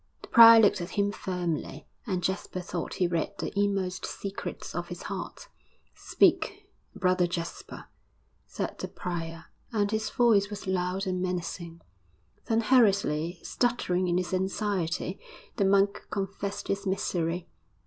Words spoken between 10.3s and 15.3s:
was loud and menacing. Then hurriedly, stuttering in his anxiety,